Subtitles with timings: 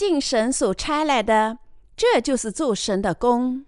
[0.00, 1.58] 信神所差来的，
[1.94, 3.66] 这就是做神的功。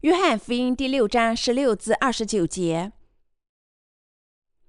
[0.00, 2.92] 约翰福音第六章十六至二十九节。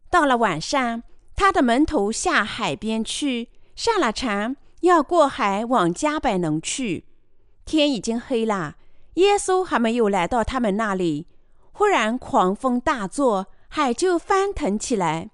[0.10, 1.04] 到了晚上，
[1.36, 7.04] 他的门徒下海边去，上了船，要过海往加百农去。
[7.66, 8.78] 天已经黑了，
[9.16, 11.28] 耶稣还没有来到他们那里，
[11.74, 15.32] 忽然狂风大作，海就翻腾起来。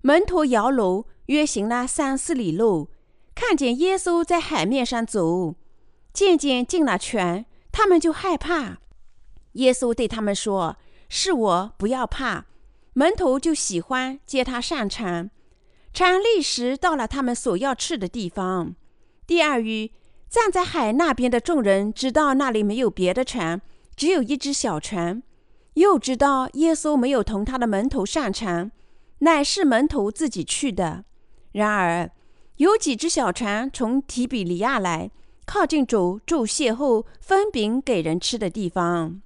[0.00, 2.90] 门徒摇橹，约行了三四里路，
[3.34, 5.54] 看见耶稣在海面上走，
[6.12, 8.78] 渐渐进了船，他们就害怕。
[9.52, 10.76] 耶稣对他们说
[11.08, 12.46] ：“是我，不要怕。”
[12.94, 15.30] 门徒就喜欢接他上船，
[15.92, 18.74] 船立时到了他们所要去的地方。
[19.26, 19.90] 第二日，
[20.28, 23.60] 站在海那边的众人知道那里没有别的船，
[23.96, 25.22] 只有一只小船，
[25.74, 28.70] 又知道耶稣没有同他的门徒上船，
[29.20, 31.04] 乃是门徒自己去的。
[31.54, 32.10] 然而，
[32.56, 35.12] 有几只小船从提比利亚来，
[35.46, 39.22] 靠近主住邂后分饼给人吃的地方。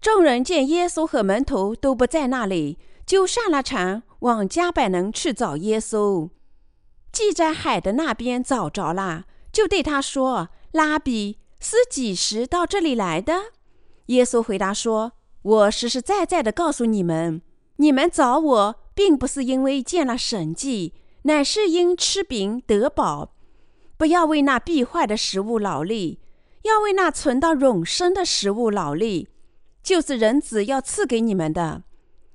[0.00, 6.28] 众人见耶稣和门徒都不在那里，就上了船，往加百农去找耶稣。
[7.12, 13.52] 既在海的那边找着了，就对他说：“拉比，是几时到这里来的？”
[14.06, 17.42] 耶稣回答说：“我实实在在的告诉你们，
[17.76, 23.34] 你们找我，并不是因为见了神迹，乃是因吃饼得饱。
[23.96, 26.20] 不要为那必坏的食物劳力，
[26.62, 29.28] 要为那存到永生的食物劳力。”
[29.82, 31.82] 就是人子要赐给你们的，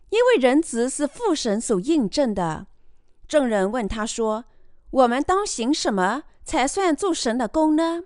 [0.09, 2.66] 因为人子是父神所印证的。
[3.28, 4.45] 众人问他说
[4.90, 8.03] ：“我们当行什么才算做神的功呢？”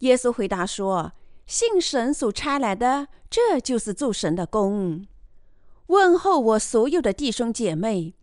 [0.00, 1.12] 耶稣回答说
[1.46, 5.06] ：“信神所差来的，这就是做神的功。”
[5.88, 8.14] 问候我所有的弟兄姐妹，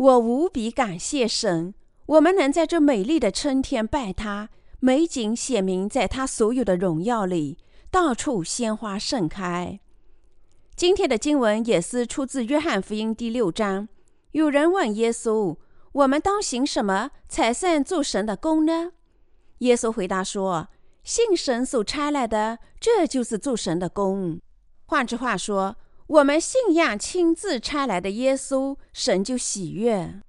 [0.00, 1.74] 我无比感谢神，
[2.06, 7.58] 我们能在这美丽的春天拜他，美景显明在他所有的荣耀里，
[7.90, 9.78] 到处鲜花盛开。
[10.74, 13.90] 今天的经文也是出自约翰福音第六章。
[14.30, 15.58] 有人问耶稣
[15.92, 18.92] ：“我们当行什么才算做神的功呢？”
[19.60, 20.68] 耶稣回答说
[21.04, 24.40] ：“信神所差来的，这就是做神的功。”
[24.88, 25.76] 换句话说，
[26.10, 30.20] 我们信仰亲自差来的耶稣，神就喜悦。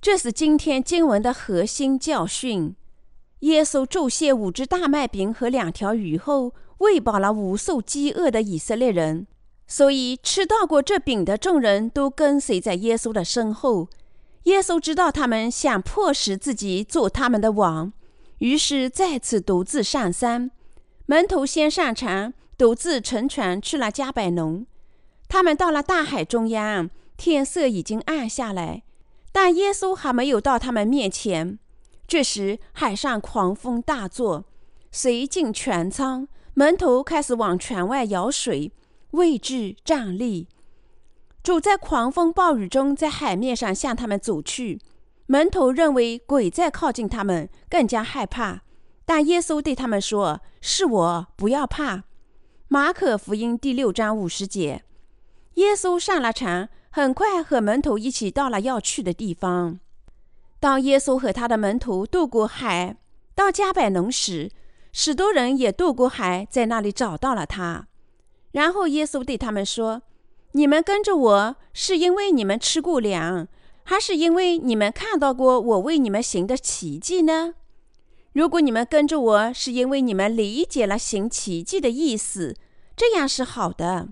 [0.00, 2.76] 这是今天经文的核心教训。
[3.40, 9.26] 耶稣注谢五只大麦饼和两条鱼后，喂饱了无数饥饿的以色列人。
[9.66, 13.88] 所以，吃到过这饼的众人都跟随在耶稣的身后。
[14.44, 17.92] 耶稣知道他们想迫使自己做他们的王，
[18.38, 20.52] 于是再次独自上山。
[21.06, 24.64] 门徒先上船，独自乘船去了加百农。
[25.28, 28.82] 他们到了大海中央，天色已经暗下来，
[29.32, 31.58] 但耶稣还没有到他们面前。
[32.06, 34.44] 这时，海上狂风大作，
[34.92, 38.72] 水进全舱，门徒开始往船外舀水。
[39.12, 40.48] 位置站立，
[41.40, 44.80] 主在狂风暴雨中在海面上向他们走去。
[45.26, 48.62] 门徒认为鬼在靠近他们，更加害怕。
[49.04, 52.02] 但耶稣对他们说：“是我，不要怕。”
[52.66, 54.82] 马可福音第六章五十节。
[55.54, 59.78] 耶稣上了船，很快和门徒一起到了要去的地方。
[60.60, 62.96] 当耶稣和他的门徒渡过海
[63.34, 64.50] 到加百农时，
[64.92, 67.88] 许多人也渡过海，在那里找到了他。
[68.52, 70.02] 然后耶稣对他们说
[70.52, 73.48] ：“你们跟着我是因为你们吃过粮，
[73.82, 77.54] 还是因为你们看到过我为你们行的奇迹呢？
[78.32, 82.56] 如果你们跟着我是因为你们理解了行奇迹的意思，
[82.96, 84.08] 这样是好的；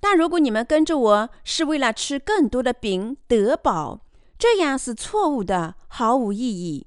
[0.00, 4.00] 但如果你们跟着我是为了吃更多的饼得饱，
[4.38, 6.86] 这样是错误的，毫无意义。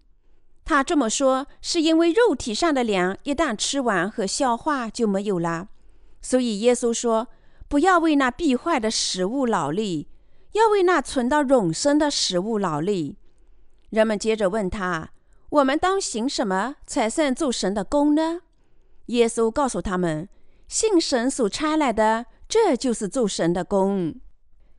[0.64, 5.68] 他这么说是因为肉体上的粮一旦吃完和消化就没有了。”
[6.22, 7.28] 所以耶稣说
[7.68, 10.08] ：“不要为那必坏的食物劳力，
[10.54, 13.18] 要为那存到永生的食物劳力。”
[13.90, 15.10] 人们接着问他
[15.50, 18.42] ：“我们当行什么才算做神的功呢？”
[19.08, 20.30] 耶稣告诉他们
[20.70, 24.14] ：“信神所差来的，这就是做神的功。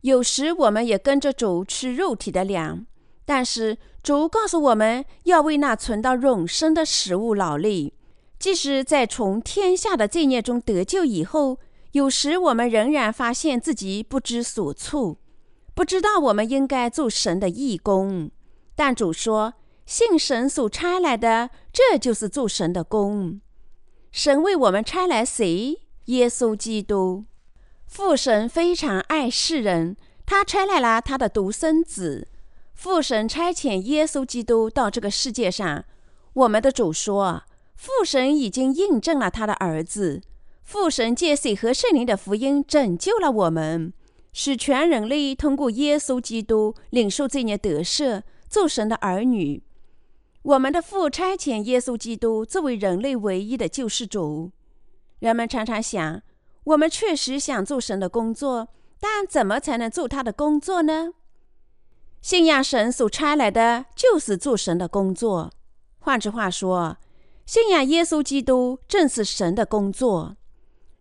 [0.02, 2.84] 有时我们也跟着主吃肉体的粮，
[3.24, 7.94] 但是主告诉我们要为那存到永生的食物劳力。”
[8.38, 11.60] 即使在从天下的罪孽中得救以后，
[11.92, 15.16] 有时我们仍然发现自己不知所措，
[15.74, 18.30] 不知道我们应该做神的义工。
[18.74, 19.54] 但主说
[19.86, 23.40] ：“信神所差来的，这就是做神的功。
[24.10, 25.78] 神为我们差来谁？
[26.06, 27.24] 耶稣基督。
[27.92, 32.26] 父神非常爱世人，他差来了他的独生子。
[32.72, 35.84] 父神差遣耶稣基督到这个世界上。
[36.32, 37.42] 我们的主说，
[37.74, 40.22] 父神已经印证了他的儿子。
[40.62, 43.92] 父神借水和圣灵的福音拯救了我们，
[44.32, 49.62] 使全人类通过耶稣基督领受这孽得赦，做神的儿女。
[50.40, 54.50] 我们的父差遣耶稣基督作为人类唯一的救世主。
[55.18, 56.22] 人们常常想，
[56.64, 58.68] 我们确实想做神的工作，
[59.00, 61.12] 但怎么才能做他的工作呢？
[62.20, 65.50] 信仰神所差来的就是做神的工作。
[65.98, 66.96] 换句话说，
[67.44, 70.36] 信仰耶稣基督正是神的工作。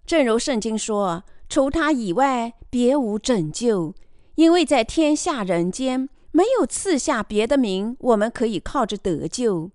[0.06, 3.94] 正如圣经说：“除他以外，别无拯救，
[4.36, 9.69] 因为在天下人间。”没有赐下别的名，我们可以靠着得救。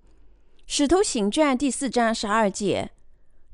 [0.67, 2.93] 使徒行传第四章十二节，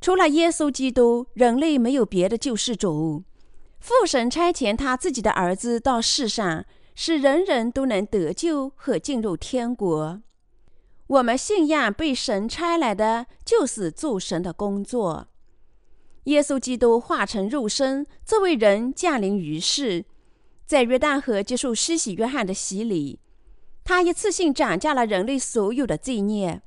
[0.02, 3.22] 除了耶稣基督，人类没有别的救世主。
[3.78, 6.64] 父神差遣他自己的儿子到世上，
[6.96, 10.20] 使人人都能得救和进入天国。
[11.06, 15.28] 我们信仰被神差来的，就是做神的工作。
[16.24, 20.04] 耶稣基督化成肉身，作为人降临于世。
[20.66, 23.20] 在约旦河接受施洗约翰的洗礼，
[23.84, 26.60] 他一次性涨价了人类所有的罪孽。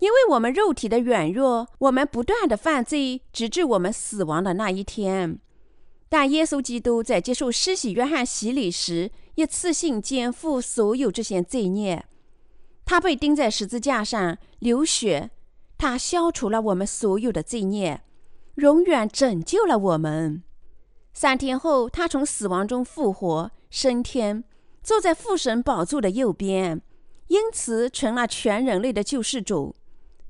[0.00, 5.38] 因为我们肉体的软弱，我们不断的犯罪，直至我们死亡的那一天。
[6.08, 12.04] 但耶稣基督在接受施洗约翰洗礼时，一次性肩负所有这些罪孽。
[12.84, 15.30] 他被钉在十字架上流血，
[15.78, 18.00] 他消除了我们所有的罪孽，
[18.56, 20.42] 永远拯救了我们。
[21.12, 24.42] 三天后，他从死亡中复活，升天，
[24.82, 26.80] 坐在父神宝座的右边，
[27.28, 29.76] 因此成了全人类的救世主。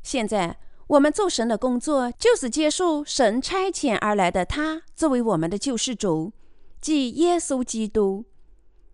[0.03, 6.33] 现在，我们做神的工作，就是接受神差遣而来的他作为我们的救世主，
[6.81, 8.25] 即耶稣基督。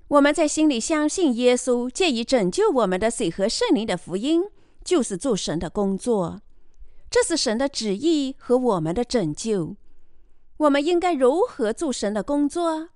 [0.09, 4.43] 我们在心里相信耶稣借以拯救我们的水和圣灵的福音，
[4.85, 6.41] 就是做神的工作。
[7.11, 9.77] 这是神的旨意和我们的拯救。
[10.59, 12.89] 我们应该如何做神的工作？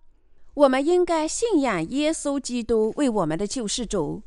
[0.54, 4.22] 我们应该信仰耶稣基督为我们的救世主，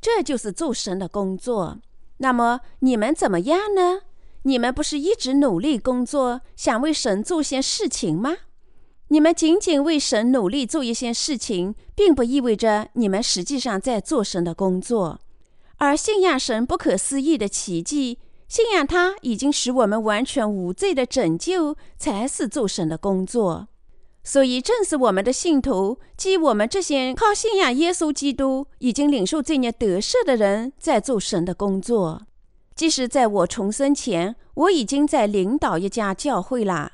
[0.00, 1.78] 这就是做神的工作。
[2.18, 4.02] 那么你们怎么样呢？
[4.42, 8.36] 你们不是一直努力工作，想为神做些事情吗？
[9.08, 15.20] 你们仅仅为神努力做一些事情，并不意味着你们实际上在做神的工作。
[15.78, 18.18] 而信仰神不可思议的奇迹。
[18.48, 23.68] 信仰他已经使我们完全无罪的拯救，才是做神的工作。
[24.24, 32.26] 所以，正是我们的信徒，即我们这些靠信仰耶稣基督已经领受罪孽得赦的人，在做神的工作。
[32.74, 36.92] 即使在我重生前，我已经在领导一家教会了。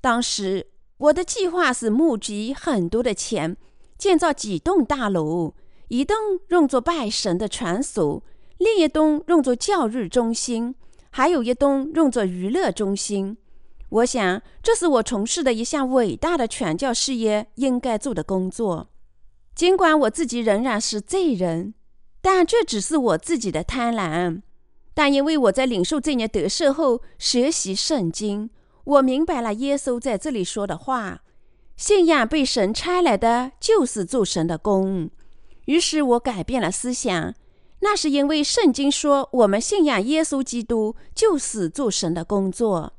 [0.00, 0.66] 当时，
[0.98, 3.56] 我的计划是募集很多的钱，
[3.96, 5.54] 建造几栋大楼，
[5.88, 6.16] 一栋
[6.48, 8.22] 用作拜神的传所，
[8.58, 10.74] 另一栋用作教育中心。
[11.10, 13.36] 还有一栋用作娱乐中心，
[13.92, 18.88] 我想这是我从事的一项伟大的传教事业应该做的工作。
[19.54, 21.74] 尽管我自己仍然是罪人，
[22.22, 24.40] 但这只是我自己的贪婪。
[24.94, 28.48] 但因为我在领受这年得赦后学习圣经，
[28.84, 31.22] 我明白了耶稣在这里说的话：
[31.76, 35.10] 信仰被神差来的就是做神的工。
[35.66, 37.34] 于是我改变了思想。
[37.80, 42.94] 那是因为圣经说，我们信仰耶稣基督就是做神的工作。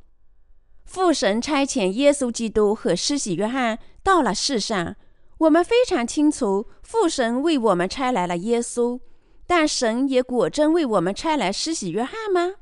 [0.86, 4.96] 父神差遣耶稣基督和施洗约翰到了世上，
[5.40, 9.00] 我们非常清楚，父神为我们差来了耶稣，
[9.48, 12.56] 但神也果真为我们差来施洗约翰吗？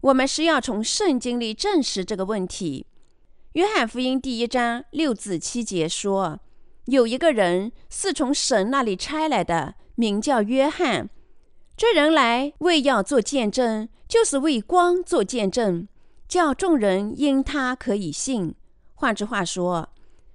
[0.00, 2.86] 我们是要从圣经里证实这个问题。
[3.52, 6.40] 约翰福音第一章六至七节说，
[6.86, 9.74] 有一个人是从神那里差来的。
[9.96, 11.08] 名叫约翰，
[11.76, 15.86] 这人来为要做见证，就是为光做见证，
[16.34, 18.56] 叫众人因他可以信。
[18.94, 19.90] 换句话说，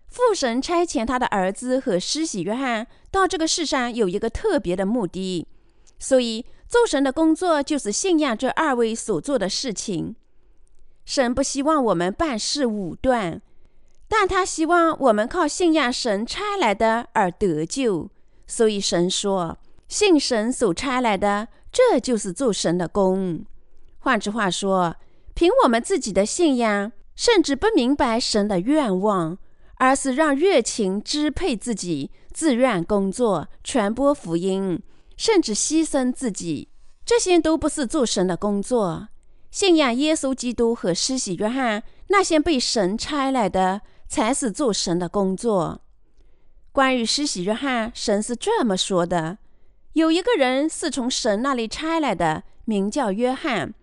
[0.07, 5.45] 父神差遣他的儿子和施洗约翰到这个世上有一个特别的目的，
[5.97, 10.15] 所以做神的工作就是信仰这二位所做的事情。
[11.03, 13.41] 神不希望我们办事武断，
[14.07, 18.09] 但他希望我们靠信仰神差来的而得救。
[18.47, 19.57] 所以神说，
[19.89, 23.45] 信神所差来的，这就是做神的功。
[23.97, 24.95] 换句话说，
[25.39, 29.37] 凭我们自己的信仰，甚至不明白神的愿望，
[29.75, 34.83] 而是让热情支配自己，自愿工作，传播福音，
[35.15, 36.67] 甚至牺牲自己，
[37.05, 39.07] 这些都不是做神的工作。
[39.49, 43.79] 信仰耶稣基督和施洗约翰那些被神差来的，
[44.09, 45.79] 才是做神的工作。
[46.73, 49.37] 关于施洗约翰，神是这么说的
[49.95, 53.73] ：“有一个人是从神那里差来的，名叫约翰。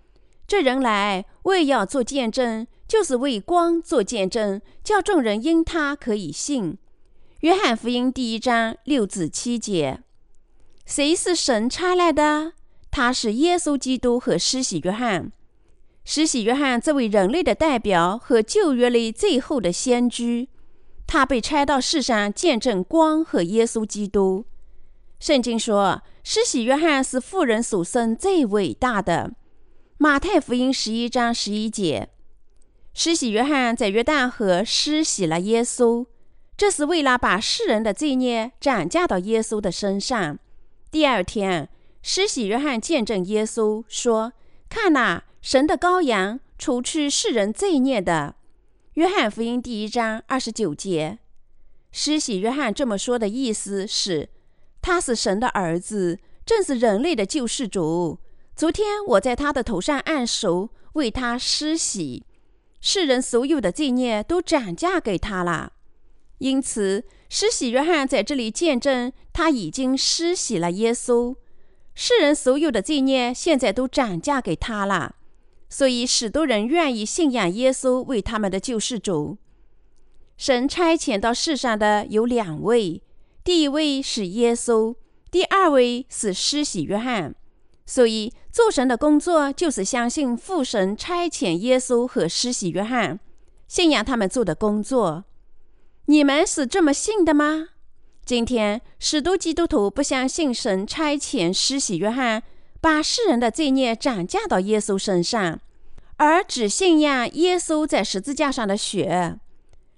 [0.47, 6.79] 这人来为要做见证，就是为光做见证，叫众人因他可以信。
[7.41, 10.03] 约翰福音第一章六至七节。
[10.85, 12.53] 谁是神差来的？
[12.93, 15.33] 他是耶稣基督和施洗约翰。
[16.05, 20.47] 施洗约翰这位人类的代表和旧约里最后的先知，
[21.09, 24.45] 他被差到世上见证光和耶稣基督。
[25.19, 29.33] 圣经说，施洗约翰是妇人所生最伟大的。
[29.99, 32.11] 马太福音十一章十一节，
[32.93, 36.05] 施洗约翰在约旦河施洗了耶稣，
[36.55, 40.39] 这是为了把世人的罪孽转嫁到耶稣的身上。
[40.91, 41.71] 第二天，
[42.03, 44.35] 施洗约翰见证耶稣说
[44.69, 48.35] ：“看哪，神的羔羊，除去世人罪孽的。”
[48.95, 51.19] 约翰福音第一章二十九节。
[51.91, 54.29] 施洗约翰这么说的意思是，
[54.83, 58.19] 他是神的儿子，正是人类的救世主。
[58.57, 62.25] 昨天我在他的头上按手，为他施洗，
[62.81, 65.75] 世人所有的罪孽都转嫁给他了。
[66.39, 67.05] 因此。
[67.29, 71.35] 施洗约翰在这里见证，他已经施洗了耶稣，
[71.93, 75.17] 世人所有的罪孽现在都转嫁给他了，
[75.69, 79.39] 所以许多人愿意信仰耶稣为他们的救世主。
[80.37, 83.03] 神差遣到世上的有两位，
[83.43, 84.95] 第一位是耶稣，
[85.29, 87.35] 第二位是施洗约翰。
[87.87, 93.21] 所以做神的工作就是相信父神差遣耶稣和施洗约翰，
[93.69, 95.25] 信仰他们做的工作。
[96.07, 97.69] 你们是这么信的吗？
[98.25, 102.43] 今天许多基督徒不相信神差遣施洗约翰
[102.81, 105.61] 把世人的罪孽转嫁到耶稣身上，
[106.17, 109.39] 而只信仰耶稣在十字架上的血。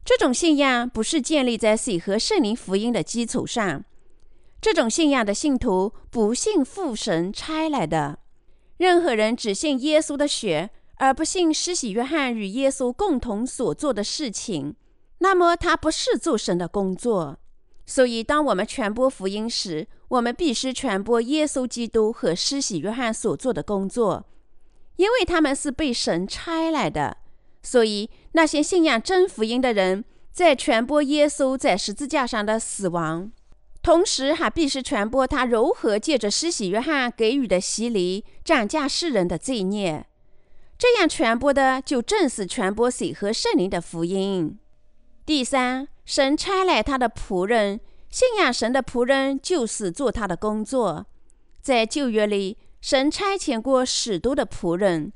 [0.04, 3.84] 这种信仰不是建立在水和圣灵福音的基础上。
[4.60, 8.18] 这种信仰的信徒不信父神差来的。
[8.76, 14.74] 任何人只信耶稣的血，而不信施洗约翰与耶稣共同所做的事情。
[15.18, 17.38] 那么他不是做神的工作，
[17.86, 24.26] 所以当我们传播福音时，我们必须传播耶稣基督和施洗约翰所做的工作，
[24.96, 27.16] 因为他们是被神差来的。
[27.62, 33.32] 所以那些信仰真福音的人，在传播耶稣在十字架上的死亡，
[33.88, 40.04] 同时还必须传播他如何借着施洗约翰给予的洗礼，涨价世人的罪孽。
[40.76, 44.58] 这样传播的，就正是传播水和圣灵的福音。
[45.24, 47.80] 第三，神差来他的仆人，
[48.10, 51.06] 信仰神的仆人就是做他的工作。
[51.62, 55.14] 在旧约里，神差遣过许多的仆人。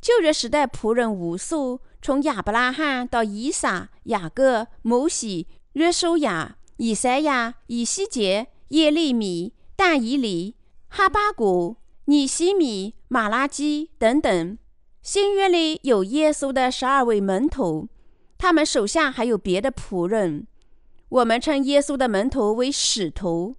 [0.00, 10.56] 旧约时代仆人无数，从亚伯拉罕到以撒、雅各、摩西、约书亚、以赛亚、以西结、耶利米、但以里、
[10.88, 11.76] 哈巴谷、
[12.06, 14.58] 尼西米、马拉基等等。
[15.02, 17.88] 新约里有耶稣的十二位门徒。
[18.38, 20.46] 他们手下还有别的仆人。
[21.08, 23.56] 我们称耶稣的门徒为使徒。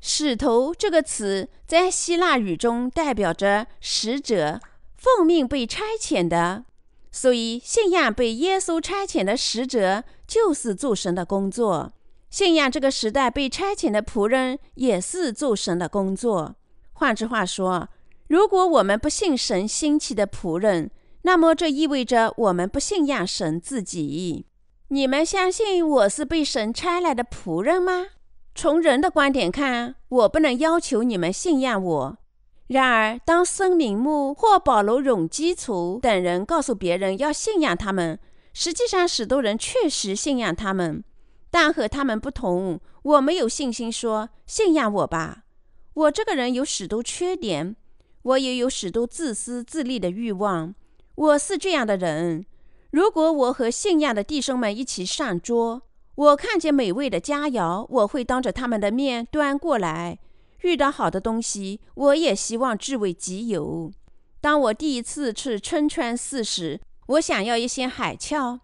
[0.00, 4.60] 使徒这个词在希腊语中代表着使者，
[4.96, 6.66] 奉命被差遣的。
[7.10, 11.92] 所以，信仰被耶稣差遣的使者就是做神的工作。
[12.34, 16.56] 信仰这个时代被差遣的仆人也是做神的工作。
[16.94, 17.88] 换句话说，
[18.26, 20.90] 如果我们不信神兴起的仆人，
[21.22, 24.46] 那么，这意味着我们不信仰神自己。
[24.88, 28.06] 你们相信我是被神差来的仆人吗？
[28.52, 32.18] 从人的观点看，我不能要求你们信仰我。
[32.66, 38.18] 然而，当森明木或保罗永基础等人告诉别人要信仰他们，
[38.52, 41.04] 实际上许多人确实信仰他们。
[41.54, 45.44] 但和他们不同，我没有信心说信仰我吧。
[45.92, 47.76] 我这个人有许多缺点，
[48.22, 50.74] 我也有许多自私自利的欲望。
[51.14, 52.44] 我是这样的人。
[52.90, 55.82] 如果我和信仰的弟兄们一起上桌，
[56.16, 60.18] 我看见美味的佳肴，我会当着他们的面端过来。
[60.62, 63.92] 遇到好的东西，我也希望据为己有。
[64.40, 68.58] 当我第一次去春川寺时，我想要一些海鞘。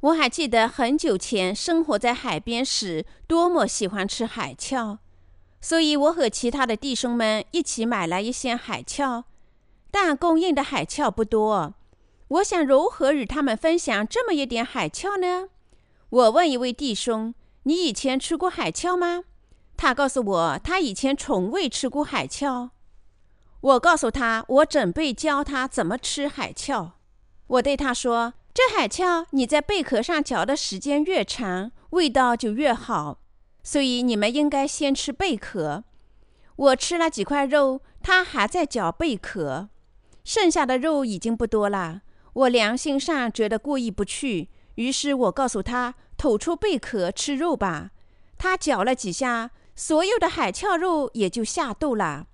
[0.00, 4.98] 我还记得很久前生活在海边时，多么喜欢吃海鞘，
[5.60, 9.24] 所以我和其他的弟兄们一起买来一些海鞘，
[9.90, 11.74] 但供应的海鞘不多。
[12.28, 15.48] 我想如何与他们分享这么一点海鞘呢？
[16.10, 19.24] 我问一位弟兄：“你以前吃过海鞘吗？”
[19.76, 22.70] 他告诉我，他以前从未吃过海鞘。
[23.60, 26.92] 我告诉他，我准备教他怎么吃海鞘。
[27.48, 33.20] 我对他说：“这海鞘你在贝壳上嚼的时间越长，味道就越好，
[33.62, 35.84] 所以你们应该先吃贝壳。”
[36.56, 39.68] 我吃了几块肉，他还在嚼贝壳，
[40.24, 42.02] 剩下的肉已经不多了。
[42.32, 47.92] 我良心上觉得过意不去，于是我告诉他吐出贝壳吃肉吧。
[48.36, 52.26] 他嚼了几下，所有的海鞘肉也就下肚了。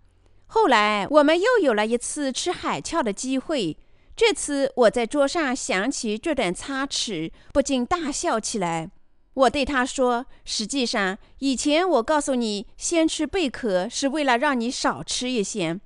[0.47, 3.77] 后来我们又有了一次吃海鞘的机会。
[4.17, 8.91] 这次我在桌上想起这段插曲，不禁大笑起来。
[9.35, 15.81] 我对他说：“实际上，以前我告诉你先吃贝壳是为了让你少吃一些。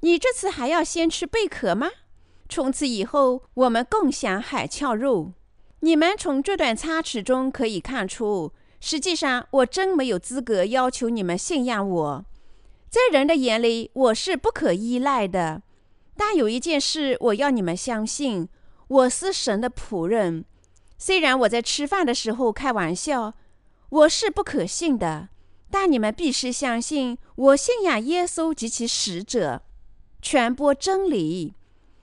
[0.00, 1.90] 你这次还要先吃贝壳吗？
[2.48, 5.32] 从此以后，我们共享海鞘肉。
[5.80, 12.24] 你们从这段插曲中可以看出，实际上我真没有资格要求你们信仰我。
[12.88, 15.62] 在人的眼里，我是不可依赖的。
[16.24, 18.48] 但有一件事，我要你们相信：
[18.86, 20.44] 我是神的仆人。”
[20.96, 23.34] 虽然我在吃饭的时候开玩笑，
[23.88, 25.30] 我是不可信的，
[25.68, 29.62] 但你们必须相信，我信仰耶稣及其使者，
[30.22, 31.54] 传播真理。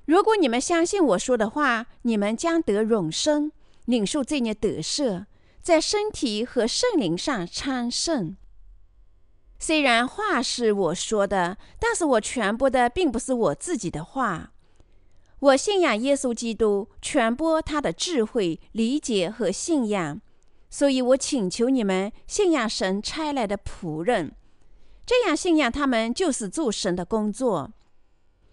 [0.05, 3.53] 如果你们相信我说的话，你们将得永生，
[3.85, 5.27] 领受这孽得赦，
[5.61, 8.35] 在身体和圣灵上昌盛。
[9.59, 14.53] 虽然话是我说的，但是我传播的并不是我自己的话。
[15.39, 20.19] 我信仰耶稣基督，传播他的智慧、理解和信仰，
[20.69, 24.33] 所以我请求你们信仰神差来的仆人，
[25.05, 27.71] 这样信仰他们就是做神的工作。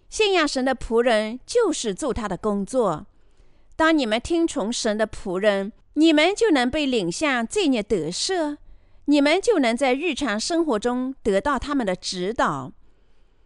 [0.09, 3.07] 信仰神的仆人就是做他的工作。
[3.75, 8.57] 当你们听从神的仆人，你们就能被领向罪孽得赦，
[9.09, 12.73] 你们就能在日常生活中得到他们的指导，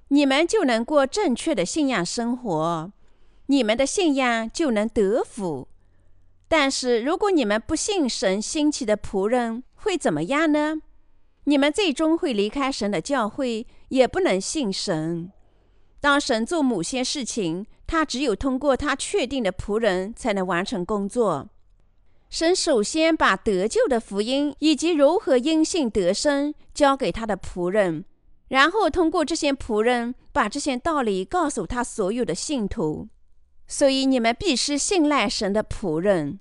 [0.08, 2.92] 你们就能过正确的信仰生活。
[3.46, 5.68] 你们的信仰就能得福，
[6.48, 10.82] 但是如果你们不信神兴起的仆人，会怎么样呢？
[11.44, 15.32] 你们最终会离开神的教会，也不能信神。
[16.00, 21.50] 当神做某些事情，他只有通过他确定的仆人才能完成工作。
[22.32, 28.06] 神首先把得救的福音以及如何因信得生交给他的仆人，
[28.48, 33.10] 然后通过这些仆人把这些道理告诉他所有的信徒。
[33.68, 36.40] 所以你们必须信赖神的仆人，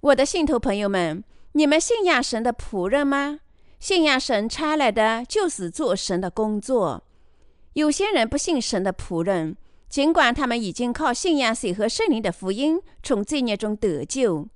[0.00, 1.22] 我的信徒朋友们，
[1.52, 3.38] 你们信仰神的仆人吗？
[3.78, 7.04] 信仰神差来的就是做神的工作。
[7.74, 9.56] 有些人不信神的仆人，
[9.88, 14.48] 尽管他们已经靠信仰水和圣灵的福音从罪孽中得救。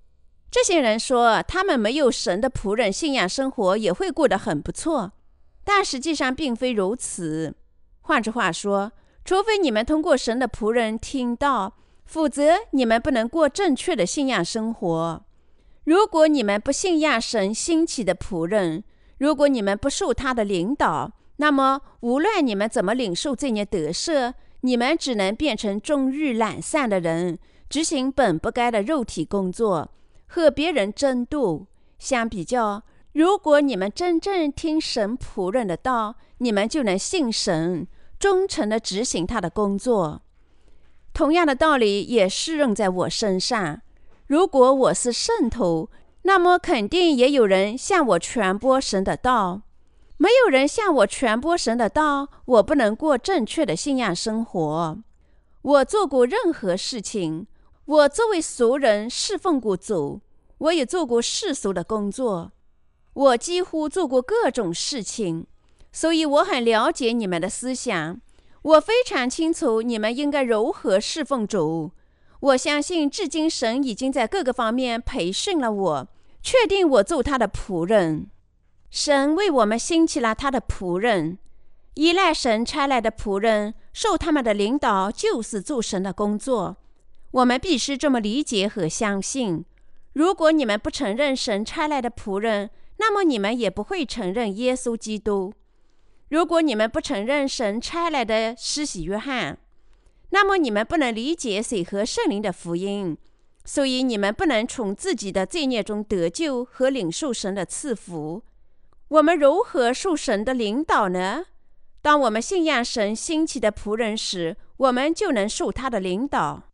[0.52, 5.12] 这些人说他们没有神的仆人，信仰生活也会过得很不错，
[5.64, 7.54] 但实际上并非如此。
[8.02, 8.92] 换句话说，
[9.24, 11.74] 除非你们通过神的仆人听到。
[12.04, 15.24] 否则，你们不能过正确的信仰生活。
[15.84, 18.84] 如果你们不信仰神兴起的仆人，
[19.16, 27.38] 如果你们不受他的领导，那么无论你们怎么领受这些得赦，你们只能变成终日懒散的人，
[27.70, 29.90] 执行本不该的肉体工作，
[30.32, 31.66] 和别人争斗。
[31.98, 37.86] 相比较，如果你们真正听神仆人的道，你们就能信神，
[38.18, 40.22] 忠诚地执行他的工作。
[41.12, 43.82] 同样的道理也适用在我身上。
[44.26, 45.90] 如果我是圣徒，
[46.22, 49.60] 那么肯定也有人向我传播神的道。
[50.16, 54.98] 没有人向我传播神的道，我不能过正确的信仰生活。
[55.60, 57.46] 我做过任何事情，
[57.92, 60.22] 我作为俗人侍奉过主，
[60.56, 62.52] 我也做过世俗的工作，
[63.12, 65.46] 我几乎做过各种事情，
[65.92, 68.18] 所以我很了解你们的思想。
[68.62, 71.92] 我非常清楚你们应该如何侍奉主。
[72.40, 76.08] 我相信，至今神已经在各个方面培训了我，
[76.42, 78.30] 确定我做他的仆人。
[78.88, 81.36] 神为我们兴起了他的仆人，
[81.92, 86.78] 依赖神差来的仆人，受他们的领导，就是做神的工作。
[87.32, 89.64] 我们必须这么理解和相信。
[90.12, 95.52] 如果你们不承认神差来的仆人，那么你们也不会承认耶稣基督。
[96.28, 99.58] 如果你们不承认神差来的施洗约翰，
[100.30, 103.16] 那么你们不能理解水和圣灵的福音，
[103.64, 108.42] 所以你们不能从自己的罪孽中得救和领受神的赐福。
[109.08, 111.44] 我们如何受神的领导呢？
[112.00, 116.64] 当我们信仰神兴起的仆人时，我们就能受他的领导。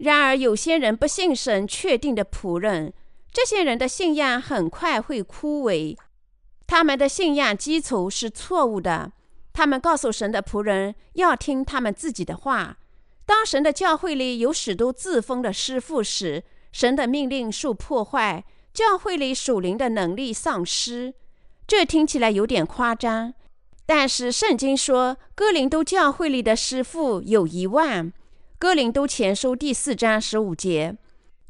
[0.00, 2.92] 然而，有些人不信神确定的仆人，
[3.30, 5.96] 这些人的信仰很快会枯萎。
[6.66, 9.12] 他们的信仰基础是错误的。
[9.52, 12.78] 他们告诉神的仆人要听他们自己的话。
[13.26, 21.12] 当神的教会里有许多自封的师傅时，神的命令受破坏，教会里属灵的能力丧失。
[21.66, 23.34] 这听起来有点夸张，
[23.84, 28.12] 但是圣经说，哥林都教会里的师傅有一万。
[28.60, 30.94] 哥林都前书第四章十五节，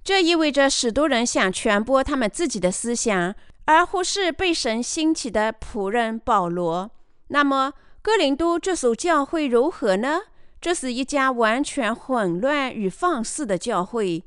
[0.04, 6.88] 这意味着许多人想传播他们自己的思想，而忽视被神兴起的仆人保罗。
[7.26, 10.20] 那么，哥林都这所教会如何呢？
[10.60, 14.22] 这是一家完全混乱与放肆的教会。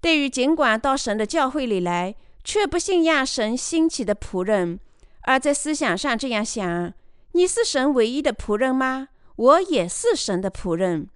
[0.00, 4.80] 对于尽管到神的教会里来，却不信仰神兴起的仆人，
[5.24, 6.94] 而在思想上这样想。
[7.32, 9.08] 你是神唯一的仆人吗？
[9.36, 11.10] 我也是神的仆人。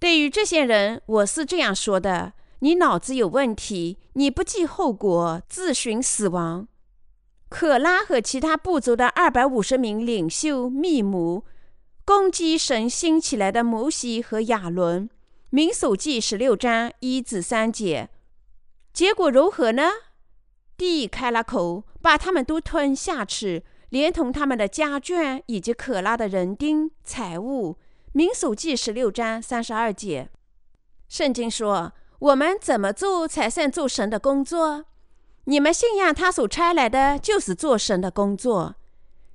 [0.00, 6.66] 对于这些人，我是这样说的：你脑子有问题，你不计后果，自寻死亡。
[7.50, 11.44] 可拉和其他部族的二百五十名领袖密谋
[12.04, 15.10] 攻击神兴起来的摩西和亚伦。
[15.50, 18.08] 民数记十六章一至三节。
[18.94, 19.90] 结果如何呢？
[20.78, 23.64] 地开了口，把他们都吞下去。
[23.90, 27.74] 连同他们的家眷以及可拉的人丁财物，
[28.12, 30.28] 《民数记》十六章三十二节，
[31.08, 34.84] 圣经说：“我们怎么做才算做神的工作？
[35.44, 38.74] 你们信仰他所差来的，就是做神的工作。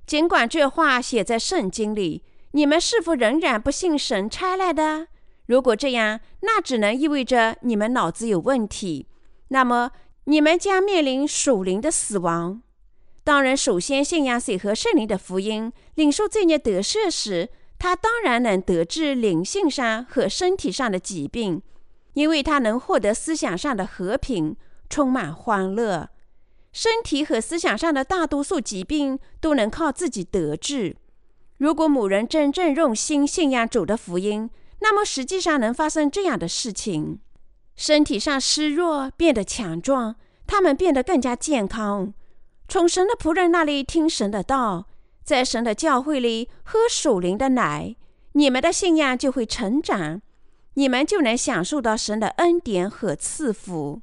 [0.06, 5.08] 尽管这话写在圣经里，你们是否仍然不信神差来的？
[5.46, 9.06] 如果这样，那只能意味着你们脑子有问题。
[9.48, 9.90] 那么，
[10.24, 12.60] 你们将面临属灵的死亡。”
[13.24, 21.62] 当人首先信仰水和圣灵的福音，领受罪孽得赦时，他当然能得治灵性上和身体上的疾病，
[22.14, 24.56] 因为他能获得思想上的和平，
[24.88, 26.08] 充满欢乐。
[26.72, 30.96] 身体和思想上的大多数疾病都能靠自己得治。
[31.58, 37.18] 如果某人真正用心信仰主的福音，那么实际上能发生这样的事情：
[37.76, 42.12] 身体上虚弱变得强壮，他们变得更加健康。
[42.68, 44.86] 从神的仆人那里听神的道，
[45.26, 47.96] 在神的教会里喝属灵的奶，
[48.34, 50.22] 你们的信仰就会成长，
[50.74, 54.02] 你们就能享受到神的恩典和赐福。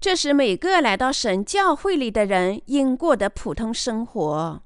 [0.00, 4.60] 这是每个来到神教会里的人应过的普通生活。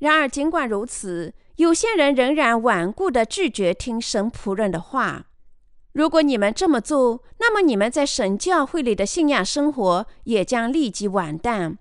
[0.00, 5.26] 然而，尽管如此，有些人仍然顽固地拒绝听神仆人的话。
[5.92, 11.78] 如果你们这么做，那么你们在神教会里的信仰生活也将立即完蛋。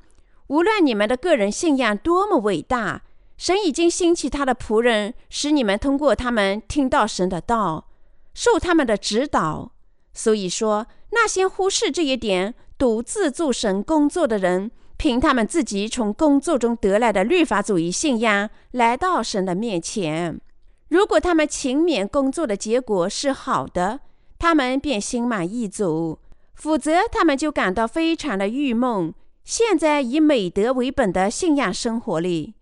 [0.47, 3.01] 无论你们的个人信仰多么伟大，
[3.43, 7.89] 神已经兴起他的仆人，使你们通过他们听到神的道，
[8.34, 9.73] 受他们的指导。
[10.13, 20.39] 所以说，那些忽视这一点、独自做神工作的人，凭他们自己从工作中得来的律法主义信仰来到神的面前。
[20.88, 23.99] 如果他们勤勉工作的结果是好的，
[24.39, 26.17] 他们便心满意足；
[26.56, 29.13] 否则，他们就感到非常的郁闷。
[29.43, 32.53] 现在以美德为本的信仰生活里，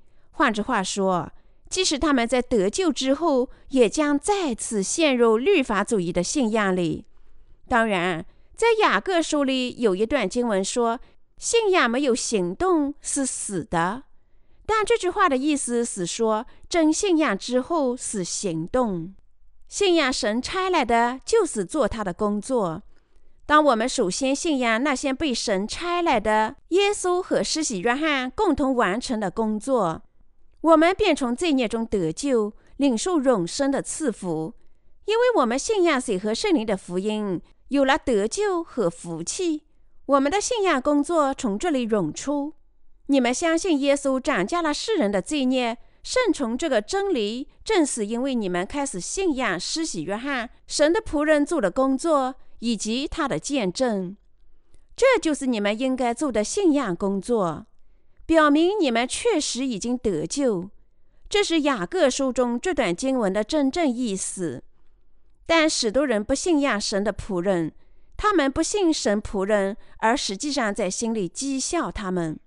[0.41, 1.31] 换句话说，
[1.69, 7.05] 即使他们在得救之后，也将再次陷入律法主义的信仰里。
[7.67, 8.25] 当然，
[8.55, 10.99] 在雅各书里有一段经文说
[11.37, 14.05] ：“信仰没有行动是死的。”
[14.65, 19.13] 但这句话的意思是说，真信仰之后是行动。
[19.67, 22.81] 信仰神差来的就是做他的工作。
[23.45, 30.01] 当我们首先信仰那些被神差来的耶稣和施洗约翰共同完成的工作，
[30.61, 34.53] 我们便从罪孽中得救，领受永生的赐福。
[35.05, 39.63] 因为我们信仰水和圣灵的福音，有了得救和福气。
[40.05, 42.53] 我们的信仰工作从这里涌出。
[43.07, 52.35] 你们相信耶稣涨价了世人的罪孽，顺从这个真理，正是因为你们开始信仰施洗约翰神的仆人做的工作。
[52.63, 54.15] 以及他的见证，
[54.95, 57.65] 这就是你们应该做的信仰工作，
[58.25, 60.69] 表明你们确实已经得救。
[61.29, 64.63] 这是雅各书中这段经文的真正意思。
[65.45, 67.73] 但许多人不信仰神的仆人，
[68.17, 72.39] 他们不信神仆人，而实际上在心里讥笑他们。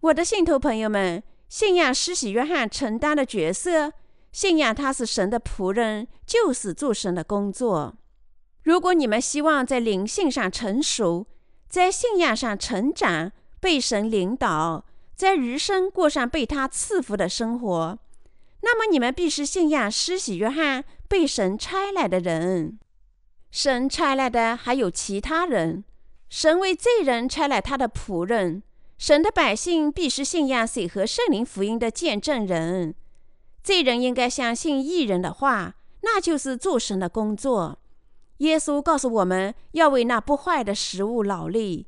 [0.00, 3.92] 我的信徒朋友们，信仰施洗约翰承担的角色，
[4.32, 7.96] 信仰他是神的仆人，就是做神的工作。
[8.62, 11.26] 如果你们希望在灵性上成熟，
[11.68, 13.32] 在信仰上成长，
[13.64, 14.84] 被神领导，
[15.16, 17.98] 在余生过上被他赐福的生活，
[18.60, 22.78] 那么你们必须信仰施洗约翰被神差来的人。
[23.50, 25.82] 神差来的还有其他人，
[26.28, 28.62] 神为罪人差来他的仆人。
[28.98, 32.94] 神的百姓必须信仰水和圣灵福音的见证人。
[33.62, 37.78] 罪人应该相信异人的话，那就是做神的工作。
[38.38, 41.86] 耶稣告诉我们要为那不坏的食物劳力。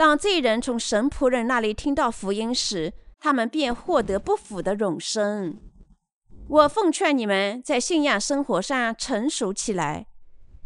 [0.00, 5.58] 当罪人从神仆人那里听到福音时，他们便获得不腐的永生。
[6.48, 10.06] 我奉劝你们在信仰生活上成熟起来。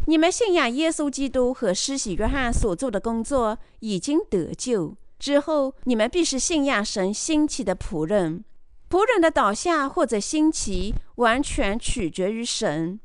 [0.06, 4.96] 你们信仰耶稣基督和施洗约翰所做的工作，已经得救。
[5.18, 8.44] 之后，你们必是信仰神兴起的仆人。
[8.88, 13.00] 仆人的倒下或者兴起，完全取决于神。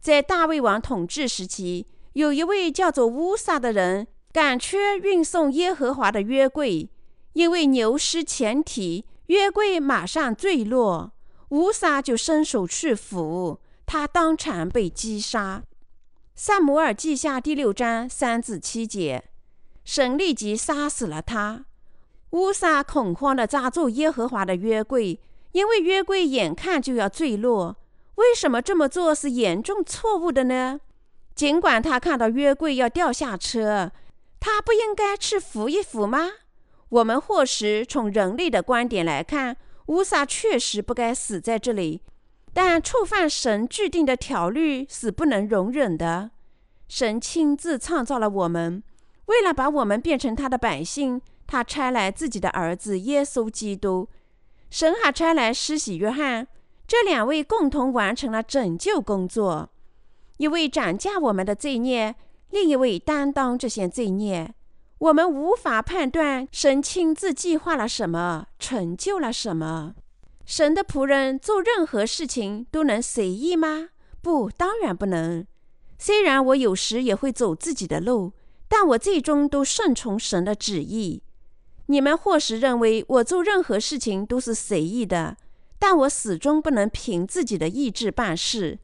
[0.00, 4.08] 在大卫王统治时期，有一位叫做乌撒的人，
[4.40, 6.88] 赶缺运送耶和华的约柜，
[7.32, 11.10] 因为牛失前蹄，约柜马上坠落，
[11.48, 15.64] 乌撒就伸手去扶，他当场被击杀。
[16.36, 19.24] 萨姆尔记下第六章三至七节，
[19.84, 21.64] 神立即杀死了他。
[22.30, 25.18] 乌撒恐慌地抓住耶和华的约柜，
[25.50, 27.76] 因为约柜眼看就要坠落。
[28.14, 30.78] 为什么这么做是严重错误的呢？
[31.34, 33.90] 尽管他看到约柜要掉下车，
[34.40, 36.30] 他不应该去扶一扶吗？
[36.88, 42.02] 我们或许从人类的观点来看，乌撒确实不该死在这里。
[42.54, 46.30] 但触犯神制定的条律是不能容忍的。
[46.88, 48.82] 神亲自创造了我们，
[49.26, 54.08] 为了把我们变成他的百姓，他差来自己的儿子耶稣基督。
[54.70, 56.48] 神还差来施洗约翰，
[56.86, 59.68] 这两位共同完成了拯救工作。
[60.38, 62.14] 一位涨价我们的罪孽，
[62.50, 64.54] 另一位担当这些罪孽。
[64.98, 69.94] 我们无法判断神亲自计划了什么，成就了什么。
[70.44, 73.90] 神的仆人做任何事情都能随意吗？
[74.22, 75.46] 不，当然不能。
[75.98, 78.32] 虽然我有时也会走自己的路，
[78.68, 81.22] 但我最终都顺从神的旨意。
[81.86, 85.36] 你们或许认为我做任何事情都是随意的，
[85.78, 88.78] 但我始终不能凭自己的意志办事。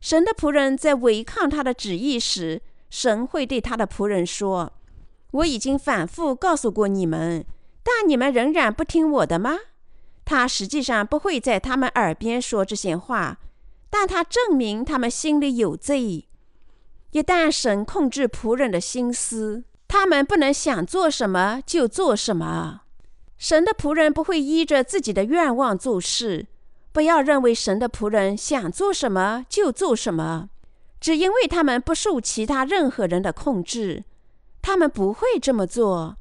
[0.00, 4.72] 神的仆人在违抗他的旨意时，神会对他的仆人说
[5.32, 7.46] ：“我已经反复告诉过你们，
[7.82, 9.56] 但你们仍然不听我的吗？”
[10.26, 13.38] 他实际上不会在他们耳边说这些话，
[13.88, 16.28] 但他证明他们心里有罪。
[17.12, 22.82] 一旦神控制仆人的心思，他们不能想做什么就做什么。
[23.36, 26.46] 神的仆人不会依着自己的愿望做事。
[26.92, 30.50] 不要认为神的仆人想做什么就做什么，
[31.00, 34.04] 只因为他们不受其他任何人的控制。
[34.62, 36.18] 他们不会这么做，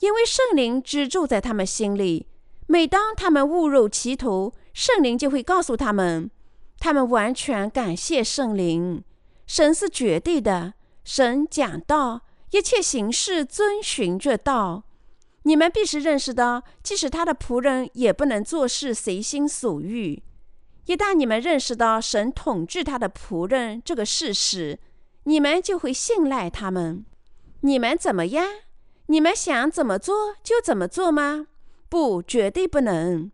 [0.00, 2.26] 因为圣灵居住在他们心里。
[2.66, 6.30] 每当他们误入歧途，圣灵就会告诉他们，
[6.78, 9.04] 他们完全感谢圣灵。
[9.46, 10.72] 神是绝对的，
[11.04, 14.84] 神讲道，一切行事遵循着道。
[15.42, 20.22] 你们必须认识到，即使他的仆人也不能做事随心所欲。
[20.86, 24.78] 一旦你们认识到神统治他的仆人这个事实，
[25.24, 27.04] 你们就会信赖他们。
[27.60, 28.46] 你们怎么样？
[29.06, 31.46] 你们想怎么做就怎么做吗？
[31.88, 33.30] 不，绝对不能。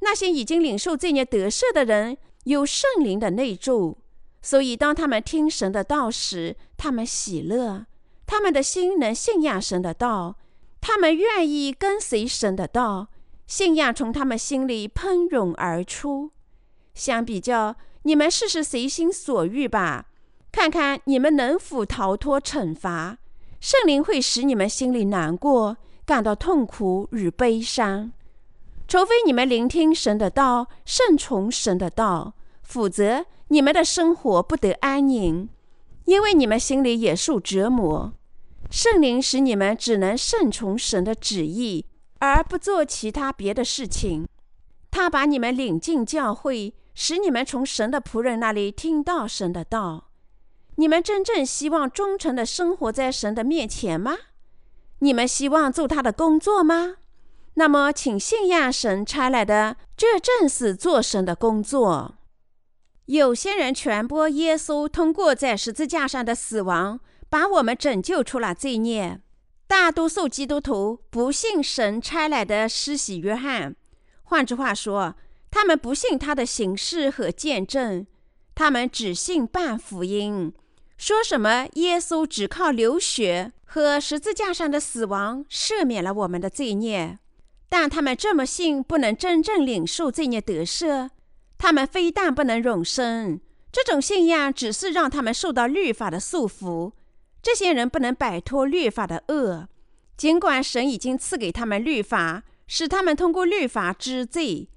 [0.00, 3.98] 那些已经领受这孽得赦的人，有圣灵的内助，
[4.40, 7.84] 所以当他们听神的道时，他们喜乐，
[8.26, 10.36] 他们的心能信仰神的道，
[10.80, 13.08] 他们愿意跟随神的道，
[13.46, 16.30] 信仰从他们心里喷涌而出。
[16.98, 20.08] 相比较，你们试试随心所欲吧，
[20.52, 23.16] 看看你们能否逃脱惩罚。
[23.60, 25.78] 圣灵会使你们心里难过。
[26.04, 28.12] 感到痛苦与悲伤，
[28.86, 32.32] 除非你们聆听神的道，顺从神的道，
[32.62, 35.50] 否则你们的生活不得安宁，
[36.06, 38.14] 因为你们心里也受折磨。
[38.70, 41.84] 圣灵使你们只能顺从神的旨意，
[42.20, 44.26] 而不做其他别的事情。
[44.90, 50.08] 他把你们领进教会，使你们从神的仆人那里听到神的道。
[50.74, 54.16] 你们真正希望忠诚的生活在神的面前吗？
[54.98, 56.96] 你们希望做他的工作吗？
[57.54, 62.16] 那么，请信仰神差来的，这正是做神的工作。
[63.04, 66.98] 有些人传播耶稣通过在十字架上的死亡，
[67.30, 69.20] 把我们拯救出了罪孽。
[69.68, 73.76] 大多数基督徒不信神差来的施洗约翰，
[74.24, 75.14] 换句话说，
[75.50, 78.06] 他们不信他的形式和见证，
[78.54, 80.52] 他们只信半福音。
[80.96, 81.68] 说什么？
[81.74, 87.18] 耶稣只靠流血和十字架上的死亡赦免了我们的罪孽，
[87.68, 91.10] 但他们这么信，不能真正领受罪孽得赦。
[91.56, 96.92] 他们非但不能永生，这种信仰只是让他们受到律法的束缚。
[97.40, 99.68] 这些人不能摆脱律法的恶，
[100.16, 104.68] 尽管神已经赐给他们律法，使他们通过律法知罪，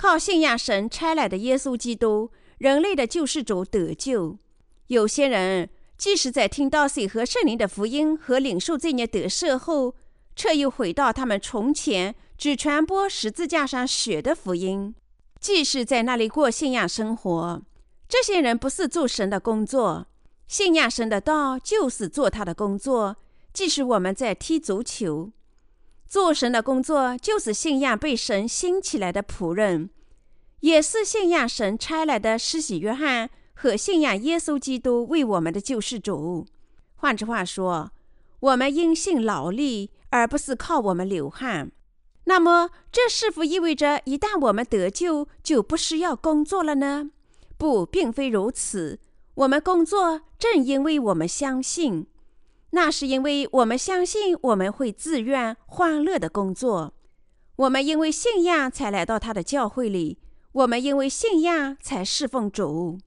[0.00, 4.38] 靠信仰神差来的耶稣基督，人类的救世主得救。
[4.86, 9.94] 有些人即使在听到水和圣灵的福音和领受罪孽得赦后，
[10.34, 14.94] 却又回到他们从前只传播十字架上血的福音。
[15.38, 17.60] 即使在那里过信仰生活。
[18.08, 20.06] 这些人不是做神的工作，
[20.48, 23.18] 信仰神的道就是做他的工作。
[23.52, 25.30] 即使我们在踢足球，
[26.10, 29.90] 做神的工作就是信仰被神兴起来的仆人，
[30.58, 36.44] 也是信仰神差来的施洗约翰和信仰耶稣基督为我们的救世主。
[36.96, 37.92] 换句话说，
[38.40, 41.70] 我们因信劳力，而不是靠我们流汗。
[42.24, 47.10] 那么，这是否意味着一旦我们得救，就不需要工作了呢？
[47.56, 48.98] 不，并非如此。
[49.34, 52.08] 我们工作，正因为我们相信，
[52.70, 56.94] 那是因为我们相信我们会自愿、欢乐的工作。
[57.56, 60.18] 我们因为信仰才来到他的教会里，
[60.52, 62.98] 我们因为信仰才侍奉主。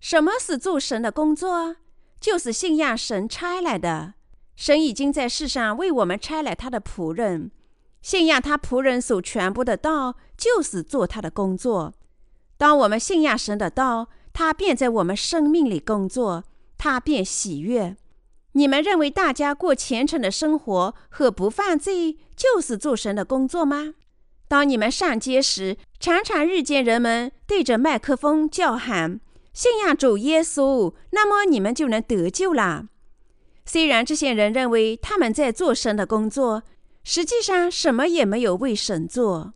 [0.00, 1.76] 什么是做神的工作？
[2.20, 4.14] 就是信仰神差来的。
[4.56, 7.50] 神已经在世上为我们差来他的仆人，
[8.00, 11.92] 信仰他仆人所传播的道，就是做他的工作。
[12.56, 16.44] 当我们信仰神的道，他便在我们生命里工作，
[16.78, 17.96] 他便喜悦。
[18.56, 23.92] 你们认为大家过虔诚的生活和不犯罪就是做神的工作吗？
[24.48, 29.20] 当你们上街时，常常遇见人们对着麦克风叫喊
[29.52, 32.86] “信仰主耶稣”，那么你们就能得救了。
[33.66, 36.62] 虽然这些人认为他们在做神的工作，
[37.04, 39.52] 实际上什么也没有为神做。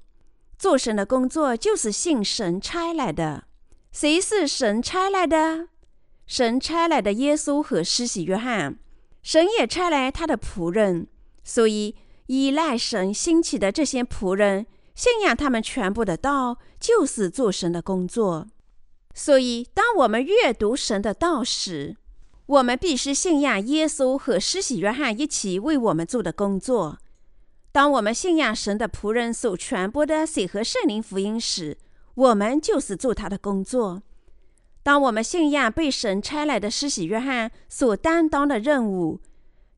[0.59, 3.45] 做神的工作就是信神差来的。
[3.93, 5.69] 谁是神差来的？
[6.27, 8.79] 神差来的耶稣和施洗约翰。
[9.23, 11.09] 神也差来他的仆人。
[11.43, 18.47] 所以依赖神兴起的这些仆人，信仰他们全部的道，就是做神的工作。
[19.15, 21.97] 所以，当我们阅读神的道时，
[22.47, 26.99] 我们必须信仰耶稣和施洗约翰一起为我们做的工作。
[27.73, 31.79] 当我们信仰神的仆人所传播的水和圣灵福音时，
[32.15, 34.03] 我们就是做他的工作；
[34.83, 39.21] 当我们信仰被神差来的施洗约翰所担当的任务，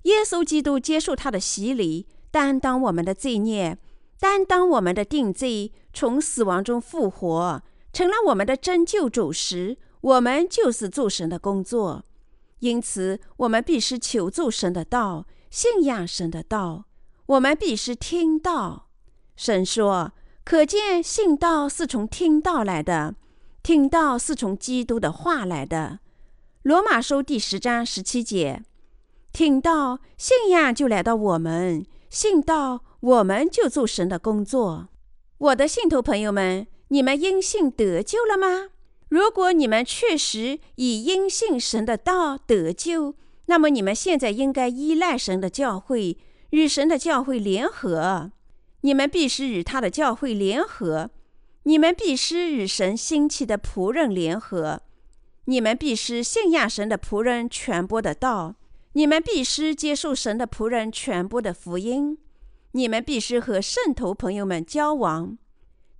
[0.02, 3.78] 耶稣基督接受他的洗礼，担当我们的罪孽，
[4.20, 7.62] 担当我们的定罪，从死亡中复活，
[7.92, 12.04] 成了我们的真救主时，我们就是做神的工作。
[12.60, 16.84] 因此，我们必须求助神的道，信仰神的道。
[17.26, 18.88] 我们必须听到，
[19.34, 20.12] 神说
[20.44, 23.16] ：“可见信道是从听道来的，
[23.62, 26.00] 听到是从基督的话来的。”
[26.62, 28.62] 罗马书第十章十七节，
[29.32, 34.88] 听到信仰就来到我们，信道我们就做神的工作。
[35.38, 38.70] 我的信徒朋友们，你们因信得救了吗？
[39.08, 43.14] 如果你们确实以因信神的道得救，
[43.46, 46.18] 那么你们现在应该依赖神的教会。
[46.50, 48.30] 与神的教会联合，
[48.82, 51.08] 你们必须与他的教会联合；
[51.64, 54.80] 你们必须与神兴起的仆人联合；
[55.44, 58.54] 你们必须信仰神的仆人传播的道；
[58.94, 62.16] 你们必须接受神的仆人传播的福音；
[62.72, 65.36] 你们必须和圣徒朋友们交往；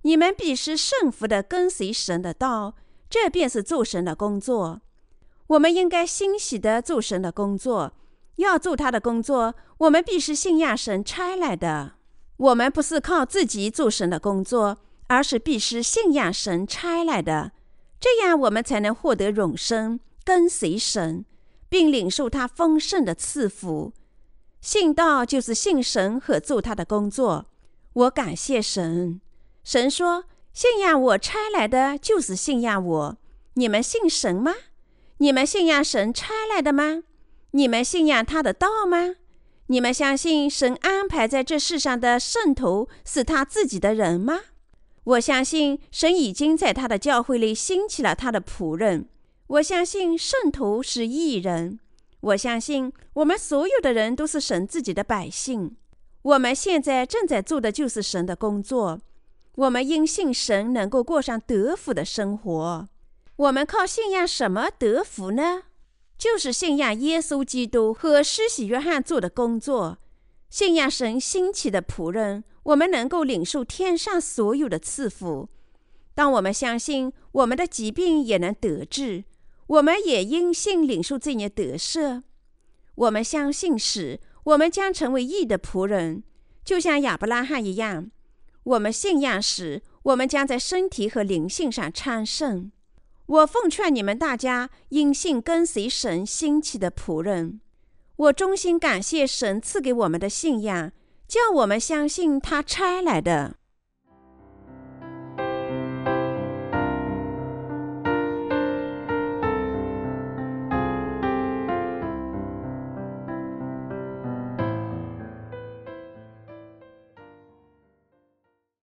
[0.01, 2.75] 你们必须顺服的跟随神的道。
[3.09, 4.81] 这便是做神的工作。
[5.47, 7.93] 我们应该欣喜的做神的工作。
[8.37, 11.93] 要做他的工作，我们必须信仰神差来的。
[12.37, 14.79] 我们不是靠自己做神的工作，
[15.13, 17.51] 而是必须信仰神差来的。
[17.99, 21.23] 这样，我们才能获得永生，跟随神，
[21.69, 23.93] 并领受他丰盛的赐福。
[24.59, 27.45] 信道就是信神和做他的工作。
[27.93, 29.21] 我感谢神。
[29.63, 33.17] 神说：“信仰我差来的，就是信仰我。”
[33.55, 34.53] 你们信神吗？
[35.17, 37.03] 你们信仰神差来的吗？
[37.51, 39.15] 你们信仰他的道吗？
[39.67, 44.39] 你们相信神安排在这世上的圣徒是他自己的人吗？
[45.03, 49.09] 我相信神已经在他的教会里兴起了他的仆人。
[49.47, 51.79] 我相信圣徒是异人。
[52.21, 55.75] 我相信我们所有的人都是神自己的百姓。
[56.21, 59.01] 我们现在正在做的就是神的工作。
[59.55, 62.87] 我们因信神能够过上得福的生活。
[63.35, 65.63] 我们靠信仰什么得福呢？
[66.17, 69.97] 就是信仰耶稣基督和施洗约翰做的工作，
[70.49, 75.49] 信仰神兴起的仆人，我们能够领受天上所有的赐福。
[76.15, 79.23] 当我们相信我们的疾病也能得治，
[79.67, 82.23] 我们也因信领受这孽得赦。
[82.95, 86.23] 我们相信时，我们将成为义的仆人，
[86.63, 88.11] 就像亚伯拉罕一样。
[88.63, 92.71] 我们信仰时，我们将在身体和灵性上昌盛。
[93.25, 97.59] 我奉劝你们大家，因信跟随神兴起的仆人。
[98.15, 100.91] 我衷心感谢神赐给我们的信仰，
[101.33, 103.55] 叫我们相信他拆来的。